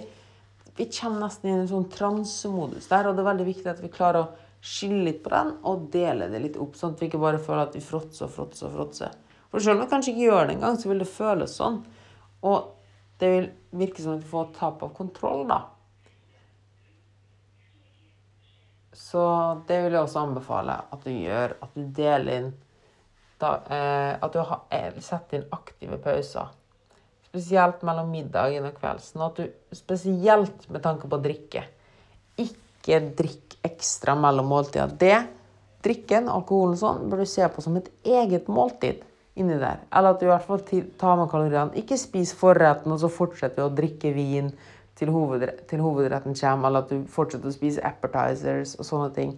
vi 0.79 0.87
kommer 0.95 1.27
nesten 1.27 1.50
i 1.50 1.57
en 1.57 1.69
sånn 1.69 1.88
transemodus 1.93 2.88
der, 2.88 3.11
og 3.11 3.19
det 3.19 3.25
er 3.25 3.31
veldig 3.33 3.49
viktig 3.50 3.73
at 3.75 3.83
vi 3.83 3.93
klarer 3.93 4.23
å 4.23 4.48
skille 4.65 5.05
litt 5.07 5.23
på 5.23 5.31
den 5.33 5.55
og 5.67 5.88
dele 5.93 6.29
det 6.33 6.43
litt 6.43 6.59
opp, 6.61 6.75
sånn 6.77 6.97
at 6.97 7.03
vi 7.03 7.09
ikke 7.11 7.23
bare 7.23 7.41
føler 7.43 7.69
at 7.69 7.77
vi 7.79 7.85
fråtser 7.85 8.27
og 8.27 8.35
fråtser 8.35 8.69
og 8.69 8.75
fråtser. 8.75 9.17
For 9.49 9.65
selv 9.65 9.79
om 9.79 9.85
vi 9.85 9.91
kanskje 9.93 10.12
ikke 10.12 10.27
gjør 10.27 10.47
det 10.49 10.57
engang, 10.57 10.77
så 10.77 10.91
vil 10.91 11.03
det 11.03 11.09
føles 11.11 11.57
sånn. 11.57 11.81
Og 12.45 12.75
det 13.19 13.31
vil 13.33 13.49
virke 13.81 14.05
som 14.05 14.19
at 14.19 14.25
vi 14.25 14.33
får 14.33 14.50
tap 14.59 14.83
av 14.85 14.93
kontroll, 14.97 15.47
da. 15.49 15.62
Så 18.99 19.23
det 19.69 19.79
vil 19.85 19.95
jeg 19.95 20.05
også 20.05 20.25
anbefale 20.27 20.75
at 20.93 21.05
du 21.07 21.12
gjør. 21.15 21.55
At 21.65 21.75
du 21.77 21.85
deler 21.97 22.33
inn 22.35 22.49
da, 23.38 23.53
eh, 23.71 24.19
At 24.21 24.33
du 24.35 24.41
har, 24.43 24.65
eh, 24.75 24.93
setter 24.99 25.38
inn 25.38 25.53
aktive 25.55 25.99
pauser. 26.03 26.49
Spesielt 27.29 27.83
mellom 27.83 28.11
middagen 28.11 28.67
og 28.67 28.75
kvelden. 28.75 29.05
Sånn 29.05 29.27
at 29.27 29.37
du, 29.37 29.53
spesielt 29.73 30.69
med 30.69 30.83
tanke 30.83 31.09
på 31.09 31.17
å 31.17 31.23
drikke. 31.23 31.62
Ikke 32.37 32.67
drikk 33.18 33.59
ekstra 33.66 34.14
mellom 34.18 34.49
måltider. 34.49 34.95
Det, 34.99 35.18
drikken, 35.85 36.30
alkoholen 36.33 36.75
og 36.76 36.80
sånn, 36.80 37.04
bør 37.11 37.23
du 37.23 37.30
se 37.30 37.47
på 37.52 37.64
som 37.64 37.76
et 37.78 37.90
eget 38.07 38.49
måltid 38.50 39.04
inni 39.38 39.59
der. 39.61 39.85
Eller 39.95 40.14
at 40.14 40.21
du 40.21 40.26
i 40.26 40.33
hvert 40.33 40.47
fall 40.47 40.64
tar 40.99 41.21
med 41.21 41.30
kaloriene. 41.30 41.76
Ikke 41.78 41.99
spis 42.00 42.33
forretten, 42.37 42.92
og 42.92 43.00
så 43.02 43.11
fortsetter 43.12 43.62
du 43.62 43.68
å 43.68 43.76
drikke 43.76 44.12
vin 44.16 44.50
til, 44.99 45.12
hovedre 45.14 45.54
til, 45.71 45.83
hovedretten 45.85 46.35
kommer, 46.35 46.71
eller 46.71 46.85
at 46.87 46.92
du 46.92 47.07
fortsetter 47.12 47.50
å 47.50 47.54
spise 47.54 47.85
appetizers 47.87 48.75
og 48.78 48.88
sånne 48.88 49.11
ting. 49.14 49.35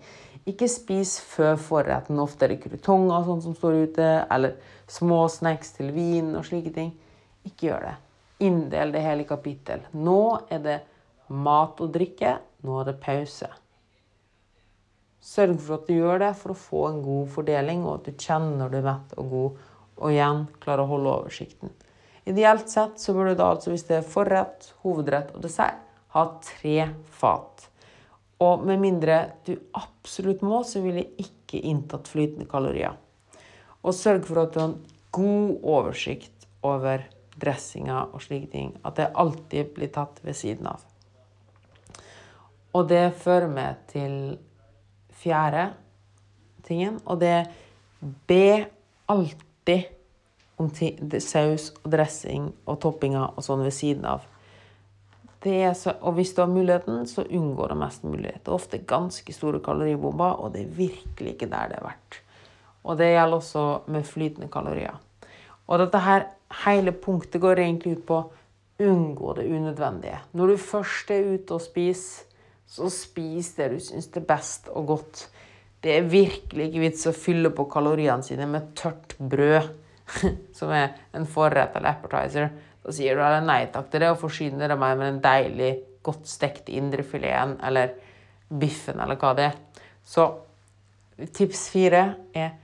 Ikke 0.49 0.71
spis 0.73 1.19
før 1.21 1.59
forretten. 1.61 2.21
Ofte 2.23 2.47
er 2.47 2.55
det 2.55 2.63
krutonger 2.63 3.27
sånn 3.27 3.43
som 3.45 3.57
står 3.57 3.83
ute, 3.85 4.09
eller 4.33 4.57
små 4.91 5.27
snacks 5.31 5.75
til 5.77 5.93
vin 5.95 6.33
og 6.39 6.47
slike 6.49 6.73
ting. 6.75 6.95
Ikke 7.47 7.69
gjør 7.69 7.91
det. 7.91 7.97
Inndel 8.49 8.95
det 8.95 9.05
hele 9.05 9.27
i 9.27 9.29
kapittel. 9.29 9.85
Nå 9.93 10.23
er 10.49 10.65
det 10.65 10.79
mat 11.31 11.81
og 11.81 11.93
drikke. 11.95 12.37
Nå 12.67 12.81
er 12.81 12.91
det 12.91 13.01
pause. 13.03 13.49
Sørg 15.21 15.59
for 15.61 15.77
at 15.77 15.89
du 15.89 15.95
gjør 15.99 16.23
det 16.23 16.33
for 16.41 16.55
å 16.55 16.59
få 16.59 16.87
en 16.89 17.03
god 17.05 17.29
fordeling, 17.35 17.85
og 17.85 17.99
at 17.99 18.09
du 18.09 18.25
kjenner 18.25 18.57
når 18.63 18.73
du 18.73 18.79
er 18.81 18.87
mett 18.89 19.15
og 19.21 19.33
god, 19.35 19.63
og 20.01 20.15
igjen 20.15 20.45
klarer 20.63 20.85
å 20.85 20.91
holde 20.95 21.15
oversikten. 21.21 21.75
Ideelt 22.29 22.71
sett 22.73 23.01
så 23.01 23.13
bør 23.17 23.31
du 23.31 23.41
da 23.41 23.51
altså, 23.55 23.73
hvis 23.73 23.87
det 23.89 23.99
er 23.99 24.07
forrett, 24.07 24.71
hovedrett 24.85 25.35
og 25.37 25.45
dessert, 25.45 25.83
ha 26.15 26.25
tre 26.45 26.89
fat. 27.21 27.69
Og 28.41 28.65
med 28.65 28.81
mindre 28.81 29.21
du 29.45 29.53
absolutt 29.77 30.43
må, 30.47 30.63
så 30.65 30.81
vil 30.85 31.03
jeg 31.03 31.27
ikke 31.27 31.61
inntatt 31.69 32.09
flytende 32.09 32.49
kalorier. 32.49 32.97
Og 33.85 33.97
sørg 33.97 34.25
for 34.29 34.43
at 34.43 34.55
du 34.55 34.61
har 34.61 34.71
en 34.71 34.79
god 35.13 35.67
oversikt 35.77 36.49
over 36.65 37.05
dressinger 37.41 38.15
og 38.15 38.25
slike 38.25 38.51
ting. 38.53 38.73
At 38.85 38.97
det 39.01 39.13
alltid 39.21 39.75
blir 39.77 39.93
tatt 39.93 40.21
ved 40.25 40.37
siden 40.37 40.69
av. 40.71 40.90
Og 42.73 42.89
det 42.91 43.11
fører 43.19 43.51
meg 43.51 43.81
til 43.91 44.37
fjerde 45.21 45.71
tingen, 46.67 47.01
og 47.05 47.21
det 47.21 47.33
er 47.41 47.49
be 48.01 48.67
alltid 49.11 49.89
om 50.61 50.69
saus 51.21 51.71
og 51.81 51.91
dressing 51.93 52.51
og 52.69 52.79
toppinger 52.83 53.33
og 53.35 53.45
sånn 53.45 53.65
ved 53.65 53.75
siden 53.75 54.07
av. 54.09 54.27
Så, 55.41 55.95
og 56.05 56.19
hvis 56.19 56.35
du 56.37 56.43
har 56.43 56.51
muligheten, 56.53 57.07
så 57.09 57.25
unngår 57.25 57.73
det 57.73 57.79
mest 57.81 58.03
mulig. 58.05 58.35
Det 58.37 58.51
er 58.51 58.57
ofte 58.57 58.83
ganske 58.85 59.33
store 59.33 59.63
kaloribomber, 59.65 60.37
og 60.37 60.53
det 60.53 60.67
er 60.67 60.75
virkelig 60.77 61.33
ikke 61.33 61.49
der 61.49 61.71
det 61.73 61.79
er 61.79 61.87
verdt. 61.87 62.19
Og 62.85 62.99
det 63.01 63.09
gjelder 63.15 63.39
også 63.41 63.63
med 63.93 64.09
flytende 64.09 64.51
kalorier. 64.53 64.99
Og 65.67 65.81
dette 65.81 66.03
her, 66.05 66.27
hele 66.67 66.93
punktet 66.93 67.41
går 67.41 67.63
egentlig 67.65 67.97
ut 67.97 68.05
på 68.09 68.21
unngå 68.81 69.35
det 69.39 69.49
unødvendige. 69.49 70.21
Når 70.33 70.53
du 70.53 70.57
først 70.61 71.11
er 71.11 71.33
ute 71.35 71.57
og 71.57 71.65
spiser, 71.65 72.27
så 72.71 72.91
spis 72.93 73.55
det 73.57 73.71
du 73.73 73.79
syns 73.83 74.11
er 74.15 74.27
best 74.27 74.71
og 74.71 74.93
godt. 74.93 75.25
Det 75.83 75.97
er 75.97 76.11
virkelig 76.11 76.69
ikke 76.69 76.83
vits 76.85 77.09
å 77.09 77.17
fylle 77.17 77.51
på 77.57 77.67
kaloriene 77.73 78.23
sine 78.23 78.47
med 78.51 78.73
tørt 78.79 79.17
brød 79.19 79.71
som 80.59 80.73
er 80.75 80.93
en 81.17 81.27
forrett 81.29 81.77
eller 81.79 81.95
appetizer, 81.95 82.51
da 82.81 82.95
sier 82.95 83.17
du 83.17 83.23
eller 83.23 83.45
nei 83.45 83.63
takk 83.73 83.91
til 83.93 84.03
det 84.03 84.11
og 84.13 84.21
forsyner 84.23 84.71
deg 84.71 84.81
meg 84.81 84.97
med 84.99 85.07
den 85.07 85.23
deilig, 85.25 85.73
godt 86.03 86.31
stekte 86.31 86.75
indrefileten 86.79 87.59
eller 87.67 87.93
biffen 88.61 89.01
eller 89.03 89.19
hva 89.21 89.35
det 89.37 89.51
er. 89.51 89.59
Så 90.01 90.27
tips 91.37 91.67
fire 91.75 92.05
er 92.35 92.55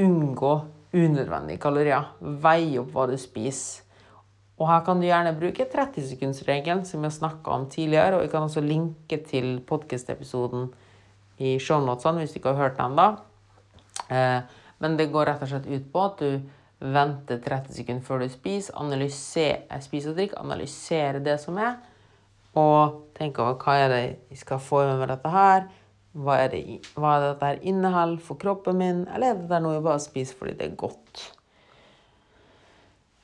unngå 0.00 0.54
unødvendige 0.94 1.60
kalorier. 1.62 2.14
Vei 2.20 2.78
opp 2.80 2.94
hva 2.94 3.08
du 3.10 3.18
spiser. 3.20 3.83
Og 4.54 4.68
her 4.70 4.82
kan 4.86 5.00
du 5.00 5.06
gjerne 5.08 5.34
bruke 5.34 5.66
30-sekundsregelen, 5.70 6.84
som 6.86 7.02
har 7.02 7.14
snakka 7.14 7.50
om 7.50 7.68
tidligere. 7.70 8.16
Og 8.16 8.22
jeg 8.22 8.30
kan 8.30 8.46
også 8.46 8.62
linke 8.62 9.18
til 9.26 9.56
podkast-episoden 9.66 10.68
i 11.42 11.56
shownotene 11.58 12.22
hvis 12.22 12.34
du 12.34 12.38
ikke 12.38 12.54
har 12.54 12.68
hørt 12.68 12.78
den 12.78 12.92
ennå. 12.92 13.08
Eh, 14.14 14.60
men 14.78 14.98
det 14.98 15.10
går 15.10 15.32
rett 15.32 15.42
og 15.42 15.50
slett 15.50 15.66
ut 15.66 15.90
på 15.90 16.04
at 16.06 16.22
du 16.22 16.84
venter 16.94 17.40
30 17.42 17.74
sekunder 17.74 18.06
før 18.06 18.22
du 18.22 18.28
spiser, 18.30 18.76
Analyser, 18.78 19.64
eh, 19.70 19.82
spis 19.82 20.06
og 20.10 20.18
drikk, 20.18 20.36
analysere 20.38 21.22
det 21.24 21.38
som 21.42 21.58
er, 21.58 21.78
og 22.54 23.00
tenke 23.18 23.42
over 23.42 23.58
hva 23.58 23.78
er 23.80 23.88
det 23.90 24.02
jeg 24.30 24.42
skal 24.44 24.62
få 24.62 24.84
i 24.84 24.90
meg 24.92 25.00
med 25.02 25.10
dette 25.16 25.34
her. 25.34 25.64
Hva 26.14 26.36
er, 26.38 26.52
det, 26.52 26.90
hva 26.94 27.16
er 27.16 27.22
det 27.24 27.30
dette 27.32 27.48
her 27.48 27.64
inneholder 27.66 28.22
for 28.22 28.38
kroppen 28.38 28.78
min, 28.78 29.00
eller 29.10 29.32
er 29.32 29.48
det 29.50 29.58
noe 29.64 29.80
jeg 29.80 29.82
bare 29.82 30.02
spiser 30.02 30.38
fordi 30.38 30.54
det 30.60 30.68
er 30.68 30.76
godt? 30.78 31.24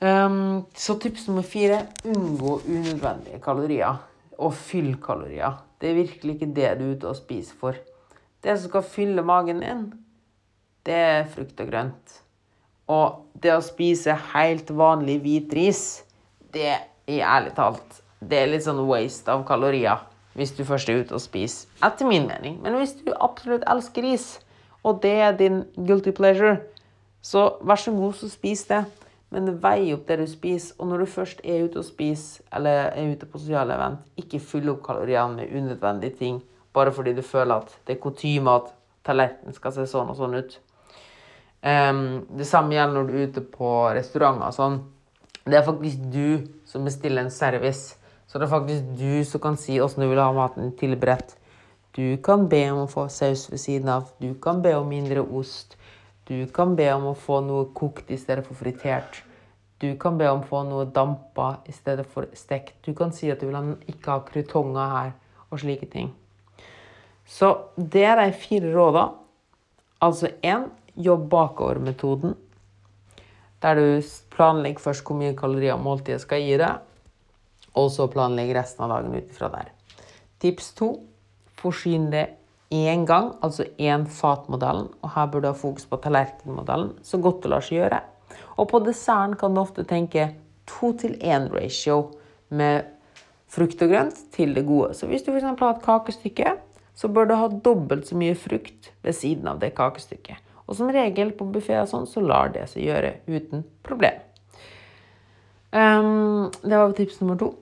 Um, 0.01 0.63
så 0.73 0.95
tips 0.97 1.27
nummer 1.27 1.45
fire 1.45 1.83
unngå 2.09 2.55
unødvendige 2.65 3.41
kalorier. 3.43 3.99
Og 4.41 4.55
fyll 4.57 4.95
kalorier. 5.01 5.59
Det 5.81 5.91
er 5.91 5.99
virkelig 5.99 6.35
ikke 6.35 6.53
det 6.55 6.71
du 6.79 6.85
er 6.87 6.95
ute 6.95 7.09
og 7.09 7.19
spiser 7.19 7.57
for. 7.59 7.77
Det 8.41 8.57
som 8.57 8.69
skal 8.69 8.85
fylle 8.85 9.21
magen 9.21 9.61
din, 9.61 9.83
det 10.85 10.97
er 10.97 11.27
frukt 11.29 11.59
og 11.61 11.69
grønt. 11.69 12.15
Og 12.89 13.41
det 13.43 13.53
å 13.53 13.61
spise 13.61 14.15
helt 14.33 14.71
vanlig 14.73 15.19
hvit 15.21 15.53
ris, 15.53 15.83
det 16.51 16.65
er 16.73 17.21
ærlig 17.21 17.53
talt 17.55 18.01
Det 18.19 18.37
er 18.37 18.49
litt 18.51 18.65
sånn 18.65 18.81
waste 18.89 19.31
av 19.31 19.45
kalorier 19.47 20.01
hvis 20.37 20.51
du 20.55 20.63
først 20.65 20.89
er 20.89 21.01
ute 21.01 21.15
og 21.17 21.21
spiser. 21.23 21.69
Etter 21.83 22.07
min 22.07 22.27
mening. 22.29 22.57
Men 22.63 22.77
hvis 22.79 22.93
du 23.01 23.09
absolutt 23.13 23.65
elsker 23.69 24.05
ris, 24.05 24.39
og 24.83 25.01
det 25.03 25.13
er 25.25 25.37
din 25.37 25.63
guilty 25.75 26.13
pleasure, 26.15 26.59
så 27.21 27.57
vær 27.61 27.81
så 27.81 27.91
god, 27.93 28.13
så 28.17 28.29
spis 28.31 28.63
det. 28.69 28.83
Men 29.31 29.47
vei 29.63 29.93
opp 29.95 30.07
det 30.07 30.19
du 30.19 30.27
spiser. 30.27 30.75
Og 30.79 30.89
når 30.91 31.03
du 31.03 31.11
først 31.13 31.43
er 31.43 31.65
ute 31.65 31.79
og 31.79 31.87
spiser, 31.87 32.43
eller 32.53 32.91
er 32.91 33.13
ute 33.13 33.27
på 33.29 33.39
sosiale 33.39 33.75
event, 33.77 34.01
ikke 34.19 34.43
fyll 34.43 34.73
opp 34.73 34.83
kaloriene 34.85 35.39
med 35.39 35.53
unødvendige 35.55 36.17
ting 36.19 36.41
bare 36.73 36.91
fordi 36.91 37.13
du 37.13 37.21
føler 37.21 37.55
at 37.55 37.73
det 37.87 37.95
er 37.95 38.01
kutyme 38.01 38.51
at 38.51 38.69
tallerkenen 39.05 39.55
skal 39.55 39.73
se 39.75 39.85
sånn 39.89 40.11
og 40.11 40.19
sånn 40.19 40.37
ut. 40.39 40.53
Um, 41.61 42.23
det 42.37 42.47
samme 42.49 42.73
gjelder 42.73 42.95
når 42.95 43.09
du 43.09 43.17
er 43.17 43.27
ute 43.29 43.43
på 43.53 43.71
restauranter 43.95 44.47
og 44.47 44.55
sånn. 44.55 44.77
Det 45.45 45.57
er 45.57 45.65
faktisk 45.65 46.05
du 46.13 46.47
som 46.69 46.85
bestiller 46.85 47.25
en 47.25 47.33
service. 47.33 47.97
Så 48.29 48.39
det 48.39 48.47
er 48.47 48.53
faktisk 48.53 48.95
du 48.97 49.23
som 49.27 49.43
kan 49.43 49.59
si 49.59 49.79
åssen 49.83 50.05
du 50.05 50.09
vil 50.09 50.21
ha 50.21 50.31
maten 50.35 50.71
tilberedt. 50.79 51.35
Du 51.91 52.15
kan 52.23 52.47
be 52.47 52.61
om 52.71 52.85
å 52.85 52.89
få 52.89 53.09
saus 53.11 53.49
ved 53.51 53.59
siden 53.59 53.89
av. 53.91 54.13
Du 54.23 54.31
kan 54.39 54.61
be 54.63 54.71
om 54.77 54.87
mindre 54.87 55.25
ost. 55.25 55.75
Du 56.31 56.47
kan 56.47 56.77
be 56.79 56.85
om 56.93 57.09
å 57.09 57.17
få 57.17 57.41
noe 57.43 57.65
kokt 57.75 58.11
i 58.13 58.17
stedet 58.19 58.45
for 58.47 58.55
fritert. 58.55 59.17
Du 59.83 59.89
kan 59.99 60.15
be 60.15 60.29
om 60.31 60.39
å 60.39 60.47
få 60.47 60.61
noe 60.63 60.85
dampa 60.87 61.57
i 61.67 61.73
stedet 61.75 62.05
for 62.07 62.29
stekt. 62.37 62.77
Du 62.85 62.93
kan 62.95 63.11
si 63.11 63.27
at 63.33 63.41
du 63.41 63.49
vil 63.49 63.73
ikke 63.91 64.13
ha 64.13 64.21
krutonger 64.23 64.93
her, 64.93 65.11
og 65.51 65.59
slike 65.59 65.89
ting. 65.91 66.13
Så 67.27 67.49
det 67.75 68.05
er 68.07 68.21
de 68.21 68.29
fire 68.31 68.71
rådene. 68.71 69.09
Altså 70.01 70.31
én 70.39 70.69
jobb 70.95 71.27
bakover-metoden. 71.33 72.37
Der 73.61 73.75
du 73.75 73.99
planlegger 74.31 74.87
først 74.87 75.03
hvor 75.03 75.19
mye 75.19 75.35
kalorier 75.37 75.83
måltidet 75.83 76.23
skal 76.23 76.45
gi 76.45 76.55
deg, 76.63 76.79
og 77.75 77.91
så 77.91 78.07
planlegger 78.07 78.61
resten 78.61 78.87
av 78.87 78.95
dagen 78.95 79.19
ut 79.19 79.35
ifra 79.35 79.51
der. 79.51 79.73
Tips 80.39 80.71
to 80.79 80.93
forsyn 81.59 82.07
det 82.13 82.29
én 82.71 83.05
gang, 83.05 83.33
altså 83.43 83.65
én 83.77 84.07
fatmodellen. 84.07 84.89
Og 85.03 85.13
her 85.15 85.27
burde 85.27 85.47
du 85.47 85.51
ha 85.51 85.57
fokus 85.57 85.85
på 85.85 85.99
tallerkenmodellen 86.01 86.95
så 87.03 87.19
godt 87.21 87.43
det 87.43 87.51
lar 87.51 87.65
seg 87.65 87.81
gjøre. 87.81 88.01
Og 88.57 88.69
på 88.71 88.81
desserten 88.85 89.35
kan 89.39 89.53
du 89.53 89.61
ofte 89.61 89.85
tenke 89.87 90.31
to 90.69 90.93
til 90.97 91.17
én 91.19 91.49
ratio 91.51 92.11
med 92.49 92.87
frukt 93.51 93.81
og 93.83 93.91
grønt 93.91 94.19
til 94.31 94.55
det 94.55 94.65
gode. 94.67 94.93
Så 94.95 95.09
hvis 95.09 95.25
du 95.25 95.33
f.eks. 95.33 95.47
har 95.47 95.75
et 95.75 95.83
kakestykke, 95.83 96.55
så 96.95 97.07
bør 97.07 97.27
du 97.27 97.35
ha 97.35 97.47
dobbelt 97.51 98.07
så 98.07 98.17
mye 98.19 98.35
frukt 98.35 98.91
ved 99.03 99.15
siden 99.17 99.47
av 99.51 99.59
det 99.59 99.73
kakestykket. 99.75 100.39
Og 100.67 100.77
som 100.77 100.91
regel 100.93 101.33
på 101.35 101.47
buffeer 101.51 101.87
sånn, 101.89 102.07
så 102.07 102.23
lar 102.23 102.53
det 102.53 102.67
seg 102.71 102.85
gjøre 102.87 103.15
uten 103.27 103.65
problem. 103.83 104.21
Um, 105.71 106.51
det 106.63 106.77
var 106.77 106.93
tips 106.95 107.19
nummer 107.23 107.39
to. 107.39 107.53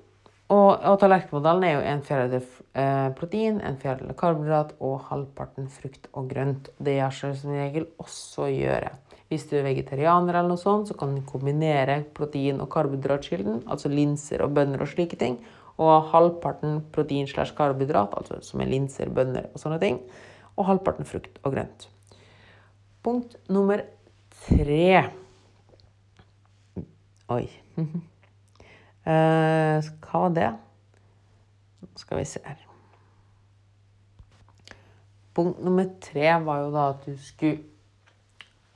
Og, 0.50 0.70
og 0.78 0.98
tallerkenmodellen 1.02 1.66
er 1.66 1.76
jo 1.76 1.86
en 1.86 2.06
fjerdedel 2.06 2.46
protein, 2.74 3.60
en 3.66 3.78
fjerdedel 3.82 4.14
karbohydrat 4.18 4.76
og 4.86 5.00
halvparten 5.10 5.70
frukt 5.74 6.06
og 6.14 6.30
grønt. 6.30 6.70
Det 6.78 6.98
gjør 7.00 7.36
som 7.36 7.56
regel 7.56 7.88
også 8.00 8.50
gjøre. 8.54 8.92
Hvis 9.30 9.46
du 9.50 9.56
er 9.60 9.66
vegetarianer, 9.68 10.34
eller 10.34 10.50
noe 10.50 10.62
sånt, 10.62 10.90
så 10.90 10.96
kan 10.98 11.14
du 11.14 11.22
kombinere 11.26 12.00
protein- 12.18 12.62
og 12.62 12.70
karbohydratkilden, 12.74 13.64
altså 13.70 13.92
linser 13.94 14.42
og 14.42 14.56
bønner 14.58 14.82
og 14.82 14.90
slike 14.90 15.20
ting, 15.22 15.38
og 15.78 16.10
halvparten 16.12 16.82
protein 16.92 17.30
slash 17.30 17.54
karbohydrat, 17.58 18.16
altså 18.18 18.40
som 18.42 18.64
er 18.64 18.72
linser, 18.72 19.12
bønner 19.14 19.52
og 19.54 19.62
sånne 19.62 19.80
ting, 19.82 20.02
og 20.58 20.66
halvparten 20.66 21.08
frukt 21.08 21.38
og 21.44 21.54
grønt. 21.54 21.88
Punkt 23.06 23.38
nummer 23.48 23.86
tre. 24.48 25.10
Oi. 27.30 27.46
Eh, 29.10 29.88
hva 30.04 30.20
var 30.22 30.34
det? 30.36 30.48
Nå 31.82 31.90
skal 31.96 32.20
vi 32.20 32.26
se 32.28 32.42
her. 32.46 32.66
Punkt 35.34 35.62
nummer 35.64 35.88
tre 36.04 36.32
var 36.44 36.64
jo 36.66 36.72
da 36.74 36.90
at 36.92 37.06
du 37.06 37.16
skulle 37.22 37.62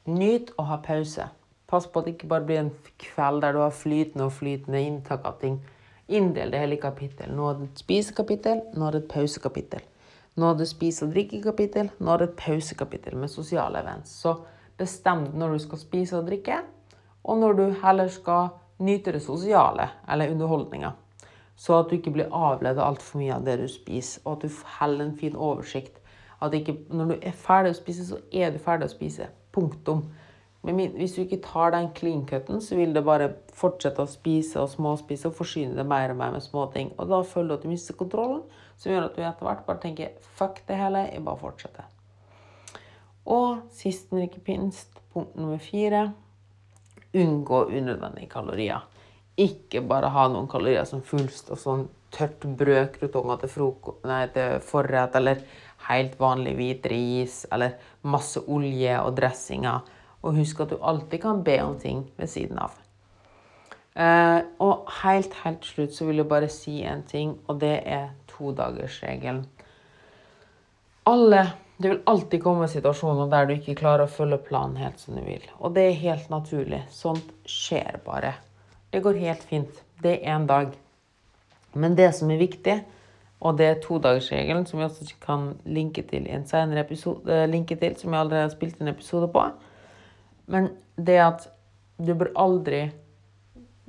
nyte 0.07 0.55
å 0.60 0.67
ha 0.69 0.77
pause. 0.83 1.25
Pass 1.67 1.88
på 1.89 2.00
at 2.00 2.07
det 2.07 2.15
ikke 2.15 2.29
bare 2.31 2.45
blir 2.48 2.62
en 2.62 2.74
kveld 3.01 3.41
der 3.43 3.55
du 3.55 3.63
har 3.63 3.74
flytende 3.75 4.27
og 4.27 4.36
flytende 4.36 4.83
inntak 4.83 5.25
av 5.27 5.39
ting. 5.41 5.57
Inndel 6.07 6.51
det 6.53 6.62
hele 6.62 6.77
i 6.77 6.81
kapittel. 6.81 7.31
Nå 7.33 7.50
er 7.50 7.60
det 7.60 7.69
et 7.72 7.83
spisekapittel, 7.83 8.62
nå 8.77 8.88
er 8.88 8.95
det 8.95 9.03
et 9.03 9.12
pausekapittel. 9.12 9.83
Nå 10.36 10.50
er 10.50 10.57
det 10.60 10.67
spise- 10.69 11.05
og 11.05 11.13
drikkekapittel, 11.13 11.91
nå 12.00 12.13
er 12.13 12.24
det 12.24 12.29
et 12.29 12.39
pausekapittel 12.39 13.17
med 13.17 13.31
sosiale 13.31 13.81
events. 13.83 14.15
Så 14.24 14.38
bestem 14.77 15.27
deg 15.27 15.38
når 15.39 15.55
du 15.55 15.63
skal 15.65 15.81
spise 15.81 16.17
og 16.19 16.27
drikke, 16.29 16.62
og 17.24 17.39
når 17.39 17.60
du 17.60 17.65
heller 17.83 18.10
skal 18.12 18.53
nyte 18.83 19.13
det 19.15 19.22
sosiale 19.24 19.89
eller 20.10 20.33
underholdninga. 20.33 20.93
Så 21.55 21.77
at 21.77 21.89
du 21.89 21.95
ikke 21.98 22.13
blir 22.15 22.33
avledet 22.33 22.81
altfor 22.81 23.22
mye 23.22 23.36
av 23.36 23.45
det 23.45 23.60
du 23.62 23.67
spiser, 23.69 24.24
og 24.25 24.38
at 24.38 24.45
du 24.48 24.63
holder 24.79 25.05
en 25.05 25.17
fin 25.17 25.36
oversikt. 25.36 26.00
At 26.43 26.53
ikke, 26.53 26.75
når 26.89 27.13
du 27.13 27.15
er 27.22 27.38
ferdig 27.38 27.72
å 27.72 27.77
spise, 27.77 28.07
så 28.07 28.19
er 28.33 28.51
du 28.51 28.60
ferdig 28.60 28.89
å 28.89 28.93
spise. 28.93 29.29
Punktum. 29.53 30.07
Men 30.63 30.79
hvis 30.95 31.15
du 31.15 31.22
ikke 31.24 31.41
tar 31.43 31.74
den 31.75 31.89
clean 31.95 32.24
cutten, 32.27 32.62
så 32.63 32.75
vil 32.79 32.93
det 32.95 33.03
bare 33.03 33.29
fortsette 33.53 34.03
å 34.03 34.10
spise 34.10 34.62
og 34.62 34.72
småspise 34.72 35.27
og 35.29 35.36
forsyne 35.38 35.75
det 35.75 35.86
mer 35.88 36.13
og 36.13 36.19
mer 36.19 36.31
med 36.36 36.43
småting. 36.43 36.93
Og 36.98 37.12
da 37.12 37.19
føler 37.27 37.51
du 37.51 37.57
at 37.57 37.65
du 37.65 37.72
mister 37.72 37.98
kontrollen, 38.00 38.41
som 38.79 38.91
gjør 38.91 39.10
at 39.10 39.17
du 39.17 39.22
etter 39.24 39.48
hvert 39.48 39.65
bare 39.67 39.83
tenker 39.83 40.15
fuck 40.39 40.63
det 40.67 40.79
hele, 40.79 41.05
jeg 41.12 41.24
bare 41.27 41.41
fortsetter. 41.43 41.89
Og 43.24 43.62
sist, 43.75 44.10
men 44.12 44.25
ikke 44.25 44.43
minst, 44.48 45.00
punkt 45.13 45.36
nummer 45.39 45.60
fire 45.63 46.10
unngå 47.13 47.63
unødvendige 47.69 48.29
kalorier. 48.29 48.81
Ikke 49.39 49.81
bare 49.81 50.11
ha 50.13 50.27
noen 50.29 50.47
kalorier 50.51 50.85
som 50.85 51.01
fullst 51.05 51.49
og 51.53 51.59
sånn 51.59 51.87
tørt 52.13 52.45
brødkrutonger 52.45 53.41
til, 53.41 53.73
til 54.35 54.59
forrett, 54.61 55.15
eller 55.17 55.41
helt 55.89 56.19
vanlig 56.21 56.53
hvit 56.59 56.85
ris, 56.91 57.39
eller 57.51 57.79
masse 58.05 58.43
olje 58.45 58.99
og 59.01 59.15
dressinger 59.17 59.81
og 60.23 60.37
husk 60.39 60.63
at 60.63 60.71
du 60.71 60.79
alltid 60.79 61.21
kan 61.23 61.43
be 61.43 61.57
om 61.63 61.75
ting 61.79 62.05
ved 62.17 62.31
siden 62.31 62.59
av. 62.63 62.77
Eh, 63.93 64.39
og 64.63 64.87
helt, 65.03 65.33
helt 65.43 65.67
slutt 65.67 65.93
så 65.93 66.07
vil 66.07 66.23
jeg 66.23 66.29
bare 66.31 66.49
si 66.51 66.79
en 66.87 67.03
ting, 67.07 67.35
og 67.47 67.59
det 67.61 67.75
er 67.83 68.13
todagersregelen. 68.31 69.45
Alle 71.09 71.43
Det 71.83 71.89
vil 71.89 72.03
alltid 72.07 72.39
komme 72.39 72.67
situasjoner 72.69 73.27
der 73.31 73.47
du 73.49 73.51
ikke 73.55 73.73
klarer 73.75 74.05
å 74.05 74.11
følge 74.11 74.37
planen 74.45 74.77
helt 74.79 75.01
som 75.01 75.17
du 75.17 75.23
vil. 75.25 75.41
Og 75.57 75.73
det 75.75 75.87
er 75.89 75.97
helt 76.03 76.29
naturlig. 76.31 76.83
Sånt 76.93 77.33
skjer 77.49 77.97
bare. 78.05 78.35
Det 78.93 79.00
går 79.01 79.13
helt 79.23 79.43
fint. 79.50 79.83
Det 80.03 80.12
er 80.19 80.35
én 80.35 80.45
dag. 80.45 80.75
Men 81.73 81.95
det 81.97 82.12
som 82.13 82.29
er 82.29 82.38
viktig, 82.38 82.75
og 83.41 83.57
det 83.57 83.65
er 83.65 83.79
todagersregelen, 83.81 84.67
som 84.69 84.79
vi 84.79 84.85
også 84.85 85.15
kan 85.23 85.47
linke 85.65 86.03
til 86.05 86.27
i 86.27 86.35
en 86.35 86.45
senere 86.45 86.83
episode, 86.85 87.25
eh, 87.25 87.50
linke 87.50 87.75
til, 87.75 87.95
som 87.97 88.13
jeg 88.13 88.19
allerede 88.19 88.45
har 88.45 88.53
spilt 88.53 88.81
en 88.81 88.91
episode 88.93 89.31
på, 89.33 89.47
men 90.45 90.69
det 90.95 91.17
at 91.17 91.50
du 91.97 92.13
bør 92.13 92.29
aldri 92.38 92.83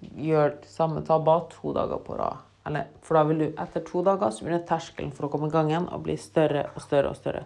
gjøre 0.00 0.64
samme 0.72 1.04
tabber 1.04 1.50
to 1.52 1.76
dager 1.76 2.00
på 2.00 2.16
rad. 2.16 2.40
Eller, 2.66 2.88
for 3.02 3.18
da 3.18 3.26
vil 3.28 3.44
du 3.44 3.46
etter 3.60 3.84
to 3.84 4.00
dager 4.02 4.32
så 4.32 4.44
begynner 4.44 4.64
terskelen 4.64 5.12
for 5.12 5.28
å 5.28 5.32
komme 5.32 5.52
i 5.52 5.52
gang 5.52 5.68
igjen 5.68 5.92
å 5.92 6.00
bli 6.00 6.16
større 6.16 6.70
og 6.72 6.80
større. 6.80 7.12
og 7.12 7.16
større. 7.16 7.44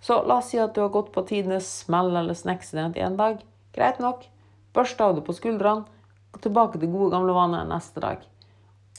Så 0.00 0.22
la 0.22 0.38
oss 0.38 0.52
si 0.52 0.62
at 0.62 0.74
du 0.74 0.80
har 0.84 0.94
gått 0.94 1.10
på 1.12 1.26
tidenes 1.26 1.66
smell 1.82 2.14
eller 2.14 2.38
snacksident 2.38 2.96
i 2.96 3.02
en 3.02 3.16
dag. 3.18 3.42
Greit 3.74 3.98
nok. 3.98 4.28
Børsta 4.72 5.10
av 5.10 5.16
det 5.16 5.26
på 5.26 5.34
skuldrene. 5.34 5.97
Tilbake 6.38 6.78
til 6.78 6.90
gode, 6.92 7.12
gamle 7.14 7.34
vaner 7.34 7.66
neste 7.68 8.02
dag. 8.04 8.20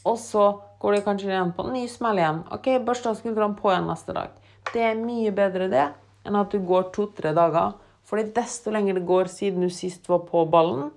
Og 0.07 0.17
så 0.19 0.45
går 0.81 0.95
det 0.95 1.03
kanskje 1.05 1.29
igjen 1.29 1.53
på 1.55 1.65
en 1.65 1.75
ny 1.75 1.85
smell 1.91 2.19
igjen. 2.19 2.41
Ok, 2.55 2.71
børsta 2.87 3.13
skuldrene 3.17 3.57
på 3.59 3.71
igjen 3.71 3.89
neste 3.89 4.15
dag. 4.15 4.33
Det 4.73 4.83
er 4.85 4.99
mye 4.99 5.31
bedre 5.35 5.69
det 5.71 5.85
enn 6.27 6.37
at 6.39 6.51
du 6.51 6.59
går 6.65 6.89
to-tre 6.95 7.33
dager 7.35 7.77
fordi 8.09 8.31
desto 8.33 8.71
lenger 8.73 8.97
det 8.97 9.05
går 9.05 9.29
siden 9.29 9.61
du 9.61 9.69
sist 9.69 10.07
var 10.09 10.23
på 10.25 10.41
ballen, 10.49 10.87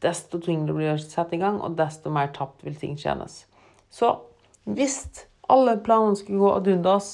desto 0.00 0.38
tyngre 0.40 0.72
blir 0.72 0.94
det 0.94 0.94
å 0.96 1.02
sette 1.02 1.36
i 1.36 1.40
gang, 1.42 1.58
og 1.60 1.76
desto 1.76 2.08
mer 2.12 2.30
tapt 2.32 2.64
vil 2.64 2.78
ting 2.80 2.96
tjenes. 2.96 3.42
Så 3.92 4.14
hvis 4.64 5.26
alle 5.52 5.76
planene 5.84 6.16
skulle 6.16 6.40
gå 6.40 6.54
ad 6.54 6.70
undas, 6.72 7.10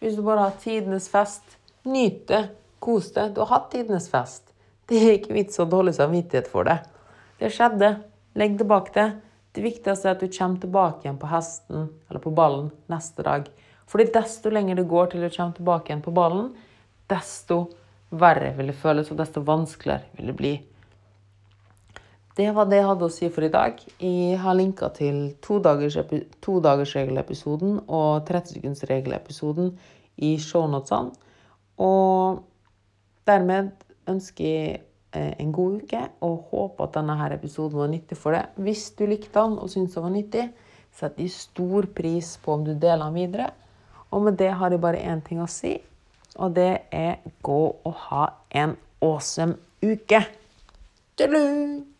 hvis 0.00 0.16
du 0.16 0.22
bare 0.24 0.46
har 0.46 0.56
tidenes 0.62 1.10
fest, 1.12 1.44
nyt 1.84 2.24
det, 2.30 2.46
kos 2.80 3.10
deg. 3.12 3.34
Du 3.36 3.42
har 3.44 3.52
hatt 3.52 3.70
tidenes 3.72 4.08
fest. 4.12 4.54
Det 4.88 5.00
er 5.00 5.14
ikke 5.18 5.36
vits 5.36 5.60
å 5.60 5.64
ha 5.64 5.72
dårlig 5.76 5.94
samvittighet 5.96 6.48
for 6.48 6.68
det. 6.68 6.78
Det 7.40 7.52
skjedde. 7.52 7.94
Legg 8.34 8.58
det 8.58 8.66
bak 8.66 8.90
deg. 8.94 9.20
Det 9.54 9.62
viktigste 9.62 10.08
er 10.10 10.16
at 10.16 10.22
du 10.22 10.26
kommer 10.34 10.60
tilbake 10.60 11.06
igjen 11.06 11.20
på 11.22 11.30
hesten 11.30 11.88
eller 12.08 12.20
på 12.22 12.34
ballen 12.34 12.70
neste 12.90 13.22
dag. 13.22 13.46
Fordi 13.86 14.08
desto 14.14 14.50
lenger 14.50 14.80
det 14.80 14.90
går 14.90 15.12
til 15.12 15.22
du 15.22 15.30
kommer 15.30 15.54
tilbake 15.54 15.92
igjen 15.92 16.02
på 16.02 16.14
ballen, 16.14 16.48
desto 17.10 17.70
verre 18.10 18.54
vil 18.56 18.66
det 18.72 18.78
føles, 18.78 19.10
og 19.10 19.16
desto 19.20 19.40
vanskeligere 19.46 20.02
vil 20.18 20.26
det 20.32 20.38
bli. 20.38 20.54
Det 22.34 22.48
var 22.50 22.66
det 22.66 22.80
jeg 22.80 22.88
hadde 22.88 23.06
å 23.06 23.14
si 23.14 23.28
for 23.30 23.46
i 23.46 23.54
dag. 23.54 23.78
Jeg 24.02 24.38
har 24.42 24.54
linka 24.58 24.88
til 24.96 25.38
todagersregelepisoden 25.44 27.76
to 27.78 27.84
og 27.86 28.26
30-sekundsregelepisoden 28.26 29.70
i 30.26 30.34
shownotene. 30.42 31.14
Og 31.78 32.42
dermed 33.26 33.70
ønsker 34.10 34.44
jeg 34.44 34.82
en 35.14 35.52
god 35.54 35.80
uke 35.82 36.00
og 36.26 36.48
håper 36.50 36.86
at 36.86 36.94
denne 36.98 37.16
her 37.18 37.34
episoden 37.36 37.78
var 37.78 37.90
nyttig 37.92 38.18
for 38.18 38.36
deg. 38.36 38.54
Hvis 38.56 38.90
du 38.98 39.06
likte 39.08 39.34
den 39.38 39.58
og 39.58 39.70
syntes 39.72 39.96
den 39.96 40.06
var 40.06 40.14
nyttig, 40.14 40.44
setter 40.94 41.24
jeg 41.24 41.34
stor 41.34 41.88
pris 41.96 42.34
på 42.42 42.58
om 42.58 42.66
du 42.66 42.72
deler 42.74 43.06
den 43.06 43.18
videre. 43.18 43.50
Og 44.10 44.26
med 44.26 44.38
det 44.38 44.52
har 44.54 44.70
jeg 44.70 44.82
bare 44.82 45.02
én 45.02 45.22
ting 45.26 45.42
å 45.42 45.50
si. 45.50 45.76
Og 46.36 46.54
det 46.54 46.86
er 46.90 47.22
gå 47.46 47.62
og 47.84 47.98
ha 48.10 48.26
en 48.50 48.76
awesome 49.02 49.58
uke. 49.82 50.24
Tudelu! 51.18 51.93